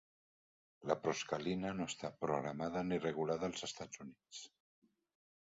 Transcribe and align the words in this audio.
La 0.91 0.95
proscalina 1.03 1.73
no 1.81 1.87
està 1.93 2.11
programada 2.23 2.83
ni 2.89 2.99
regulada 3.05 3.49
als 3.51 3.67
Estats 3.71 4.03
Units. 4.07 4.43